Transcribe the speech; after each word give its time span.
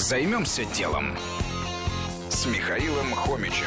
Займемся 0.00 0.64
делом 0.64 1.14
с 2.30 2.46
Михаилом 2.46 3.12
Хомичем. 3.12 3.66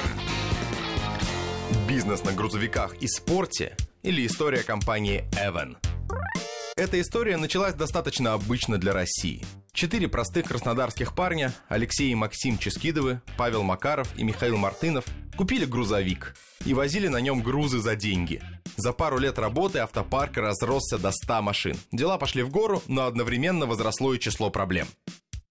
Бизнес 1.87 2.23
на 2.23 2.33
грузовиках 2.33 2.95
и 2.95 3.07
спорте 3.07 3.77
или 4.01 4.25
история 4.25 4.63
компании 4.63 5.25
Evan. 5.33 5.77
Эта 6.75 6.99
история 6.99 7.37
началась 7.37 7.75
достаточно 7.75 8.33
обычно 8.33 8.79
для 8.79 8.93
России. 8.93 9.45
Четыре 9.73 10.07
простых 10.07 10.47
краснодарских 10.47 11.13
парня, 11.13 11.53
Алексей 11.67 12.11
и 12.11 12.15
Максим 12.15 12.57
Ческидовы, 12.57 13.21
Павел 13.37 13.61
Макаров 13.61 14.07
и 14.17 14.23
Михаил 14.23 14.57
Мартынов, 14.57 15.05
купили 15.37 15.65
грузовик 15.65 16.35
и 16.65 16.73
возили 16.73 17.09
на 17.09 17.21
нем 17.21 17.43
грузы 17.43 17.77
за 17.77 17.95
деньги. 17.95 18.41
За 18.75 18.91
пару 18.91 19.19
лет 19.19 19.37
работы 19.37 19.77
автопарк 19.77 20.37
разросся 20.37 20.97
до 20.97 21.11
100 21.11 21.41
машин. 21.43 21.77
Дела 21.91 22.17
пошли 22.17 22.41
в 22.41 22.49
гору, 22.49 22.81
но 22.87 23.05
одновременно 23.05 23.67
возросло 23.67 24.15
и 24.15 24.19
число 24.19 24.49
проблем. 24.49 24.87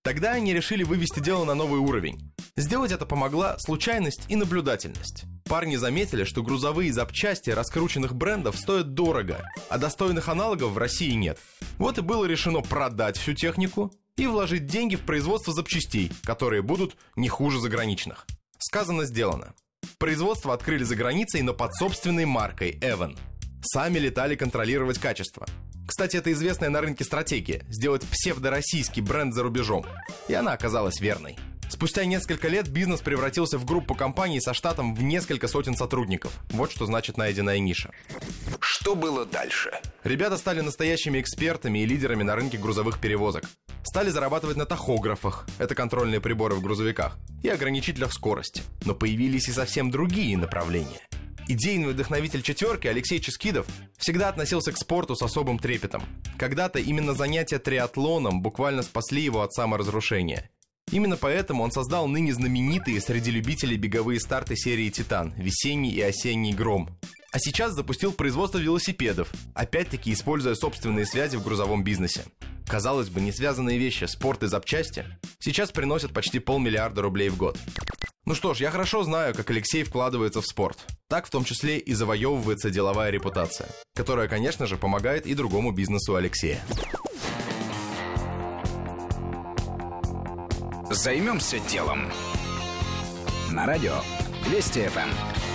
Тогда 0.03 0.33
они 0.33 0.53
решили 0.53 0.83
вывести 0.83 1.21
дело 1.21 1.45
на 1.45 1.55
новый 1.55 1.79
уровень. 1.79 2.33
Сделать 2.57 2.91
это 2.91 3.07
помогла 3.07 3.57
случайность 3.59 4.23
и 4.29 4.35
наблюдательность. 4.35 5.25
Парни 5.45 5.77
заметили, 5.77 6.25
что 6.25 6.43
грузовые 6.43 6.93
запчасти 6.93 7.51
раскрученных 7.51 8.15
брендов 8.15 8.57
стоят 8.57 8.95
дорого, 8.95 9.47
а 9.69 9.79
достойных 9.79 10.29
аналогов 10.29 10.73
в 10.73 10.79
России 10.79 11.13
нет. 11.13 11.39
Вот 11.79 11.99
и 11.99 12.03
было 12.03 12.25
решено 12.25 12.61
продать 12.63 13.17
всю 13.17 13.35
технику 13.35 13.93
и 14.17 14.27
вложить 14.27 14.67
деньги 14.67 14.97
в 14.97 15.03
производство 15.03 15.53
запчастей, 15.53 16.11
которые 16.25 16.63
будут 16.63 16.97
не 17.15 17.29
хуже 17.29 17.61
заграничных. 17.61 18.27
Сказано, 18.59 19.05
сделано. 19.05 19.55
Производство 19.99 20.53
открыли 20.53 20.83
за 20.83 20.97
границей, 20.97 21.43
но 21.43 21.55
под 21.55 21.75
собственной 21.75 22.25
маркой 22.25 22.73
Evan. 22.81 23.17
Сами 23.63 23.99
летали 23.99 24.35
контролировать 24.35 24.99
качество. 24.99 25.47
Кстати, 25.93 26.17
это 26.17 26.33
известная 26.33 26.71
на 26.71 26.81
рынке 26.81 27.05
стратегия– 27.05 27.67
сделать 27.69 28.01
псевдороссийский 28.07 29.03
бренд 29.03 29.35
за 29.35 29.43
рубежом. 29.43 29.85
И 30.27 30.33
она 30.33 30.55
оказалась 30.55 31.01
верной. 31.01 31.37
Спустя 31.69 32.07
несколько 32.07 32.49
лет 32.49 32.67
бизнес 32.67 33.03
превратился 33.03 33.59
в 33.59 33.67
группу 33.67 33.95
компаний 33.95 34.41
со 34.41 34.55
штатом 34.55 34.95
в 34.95 35.03
несколько 35.03 35.49
сотен 35.49 35.77
сотрудников. 35.77 36.33
Вот 36.49 36.73
что 36.73 36.87
значит 36.87 37.19
найденная 37.19 37.59
ниша. 37.59 37.91
Что 38.59 38.95
было 38.95 39.27
дальше? 39.27 39.71
Ребята 40.03 40.39
стали 40.39 40.63
настоящими 40.63 41.21
экспертами 41.21 41.81
и 41.81 41.87
лидерами 41.87 42.23
на 42.23 42.37
рынке 42.37 42.57
грузовых 42.57 42.99
перевозок. 42.99 43.45
Стали 43.83 44.09
зарабатывать 44.09 44.57
на 44.57 44.65
тахографах, 44.65 45.47
это 45.59 45.75
контрольные 45.75 46.23
приборы 46.23 46.55
в 46.55 46.63
грузовиках, 46.63 47.19
и 47.43 47.51
ограничителях 47.51 48.15
скорости. 48.15 48.63
Но 48.87 48.95
появились 48.95 49.51
и 49.51 49.53
совсем 49.53 49.91
другие 49.91 50.39
направления. 50.39 51.03
Идейный 51.53 51.89
вдохновитель 51.89 52.41
четверки 52.41 52.87
Алексей 52.87 53.21
Ческидов 53.21 53.67
всегда 53.99 54.31
относился 54.31 54.73
к 54.73 54.79
спорту 54.79 55.15
с 55.15 55.21
особым 55.21 55.59
трепетом. 55.59 56.03
Когда-то 56.39 56.79
именно 56.79 57.13
занятия 57.13 57.59
триатлоном 57.59 58.41
буквально 58.41 58.83
спасли 58.83 59.21
его 59.21 59.43
от 59.43 59.53
саморазрушения. 59.53 60.49
Именно 60.91 61.19
поэтому 61.19 61.63
он 61.63 61.71
создал 61.71 62.09
ныне 62.09 62.33
знаменитые 62.33 63.03
среди 63.03 63.31
любителей 63.31 63.77
беговые 63.77 64.19
старты 64.19 64.57
серии 64.57 64.89
«Титан» 64.89 65.35
«Весенний 65.37 65.91
и 65.91 66.01
осенний 66.01 66.55
гром». 66.55 66.89
А 67.33 67.39
сейчас 67.39 67.75
запустил 67.75 68.13
производство 68.13 68.57
велосипедов, 68.57 69.31
опять-таки 69.53 70.11
используя 70.15 70.55
собственные 70.55 71.05
связи 71.05 71.37
в 71.37 71.45
грузовом 71.45 71.85
бизнесе. 71.85 72.25
Казалось 72.67 73.11
бы, 73.11 73.21
не 73.21 73.31
связанные 73.31 73.77
вещи, 73.77 74.05
спорт 74.05 74.43
и 74.43 74.47
запчасти, 74.47 75.05
сейчас 75.39 75.71
приносят 75.71 76.15
почти 76.15 76.39
полмиллиарда 76.39 77.03
рублей 77.03 77.29
в 77.29 77.37
год. 77.37 77.59
Ну 78.25 78.37
что 78.37 78.55
ж, 78.55 78.61
я 78.61 78.71
хорошо 78.71 79.03
знаю, 79.03 79.35
как 79.35 79.51
Алексей 79.51 79.83
вкладывается 79.83 80.41
в 80.41 80.47
спорт. 80.47 80.87
Так 81.09 81.27
в 81.27 81.31
том 81.31 81.45
числе 81.45 81.79
и 81.79 81.93
завоевывается 81.93 82.71
деловая 82.71 83.11
репутация, 83.11 83.69
которая, 83.95 84.29
конечно 84.29 84.67
же, 84.67 84.77
помогает 84.77 85.27
и 85.27 85.35
другому 85.35 85.73
бизнесу 85.73 86.15
Алексея. 86.15 86.63
Займемся 90.89 91.59
делом. 91.69 92.13
На 93.51 93.67
радио 93.67 93.97
Вести 94.49 94.87
ФМ. 94.87 95.52